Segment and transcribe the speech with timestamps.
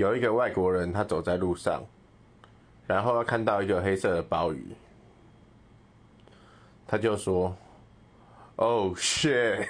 [0.00, 1.82] 有一个外国人，他走在路上，
[2.86, 4.74] 然后他看到一个黑色的鲍鱼，
[6.86, 7.54] 他就说
[8.56, 9.68] ：“Oh shit！”